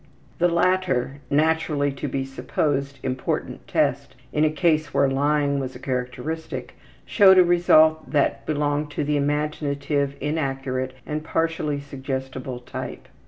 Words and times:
The 0.39 0.47
latter, 0.47 1.19
naturally 1.29 1.91
to 1.91 2.07
be 2.07 2.25
supposed 2.25 2.97
important 3.03 3.67
test 3.67 4.15
in 4.33 4.43
a 4.43 4.49
case 4.49 4.95
where 4.95 5.07
lying 5.07 5.59
was 5.59 5.75
a 5.75 5.79
characteristic, 5.79 6.73
showed 7.05 7.37
a 7.37 7.43
result 7.43 8.09
that 8.09 8.43
belonged 8.47 8.89
to 8.93 9.03
the 9.03 9.15
imaginative, 9.15 10.15
inaccurate, 10.19 10.95
and 11.05 11.23
partially 11.23 11.79
suggestible 11.79 12.57
type. 12.61 13.09